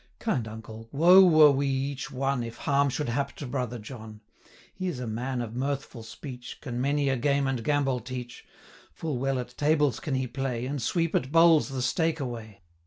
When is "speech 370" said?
6.01-6.73